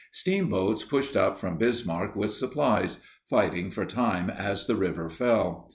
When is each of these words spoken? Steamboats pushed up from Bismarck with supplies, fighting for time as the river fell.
Steamboats 0.11 0.83
pushed 0.83 1.15
up 1.15 1.37
from 1.37 1.59
Bismarck 1.59 2.15
with 2.15 2.31
supplies, 2.31 3.03
fighting 3.29 3.69
for 3.69 3.85
time 3.85 4.31
as 4.31 4.65
the 4.65 4.75
river 4.75 5.09
fell. 5.09 5.69